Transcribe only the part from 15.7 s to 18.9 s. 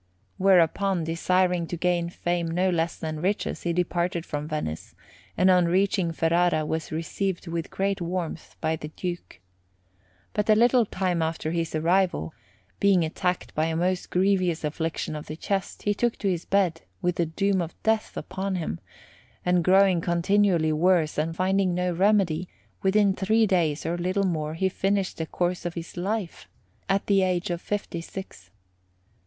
he took to his bed with the doom of death upon him,